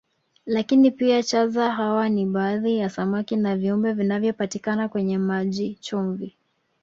[0.45, 6.35] Lakini pia chaza hawa ni baadhi ya samaki na viumbe vinavyopatikana kwenye maji chumvi